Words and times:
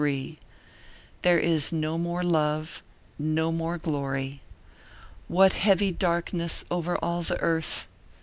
There 1.21 1.37
is 1.37 1.71
no 1.71 1.95
more 1.99 2.23
love, 2.23 2.81
no 3.19 3.51
more 3.51 3.77
glory. 3.77 4.41
What 5.27 5.53
heavy 5.53 5.91
darkness 5.91 6.65
over 6.71 6.95
all 6.97 7.21
the 7.21 7.39
earth! 7.39 7.85